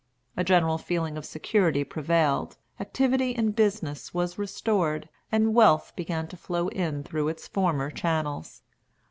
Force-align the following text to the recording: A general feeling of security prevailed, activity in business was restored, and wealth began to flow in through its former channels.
A 0.35 0.43
general 0.43 0.79
feeling 0.79 1.15
of 1.15 1.27
security 1.27 1.83
prevailed, 1.83 2.57
activity 2.79 3.33
in 3.35 3.51
business 3.51 4.15
was 4.15 4.39
restored, 4.39 5.07
and 5.31 5.53
wealth 5.53 5.93
began 5.95 6.27
to 6.29 6.37
flow 6.37 6.69
in 6.69 7.03
through 7.03 7.27
its 7.27 7.47
former 7.47 7.91
channels. 7.91 8.63